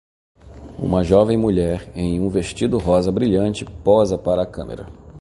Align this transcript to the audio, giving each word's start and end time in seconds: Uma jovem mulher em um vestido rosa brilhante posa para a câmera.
Uma 0.79 1.03
jovem 1.03 1.37
mulher 1.37 1.87
em 1.93 2.19
um 2.19 2.27
vestido 2.27 2.79
rosa 2.79 3.11
brilhante 3.11 3.63
posa 3.63 4.17
para 4.17 4.41
a 4.41 4.47
câmera. 4.47 4.87